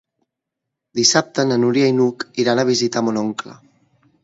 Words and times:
Dissabte 0.99 1.45
na 1.51 1.59
Núria 1.65 1.91
i 1.91 1.95
n'Hug 1.99 2.27
iran 2.45 2.65
a 2.65 2.67
visitar 2.73 3.07
mon 3.09 3.23
oncle. 3.27 3.57